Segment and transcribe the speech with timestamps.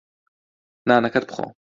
[0.89, 1.45] نانەکەت بخۆ.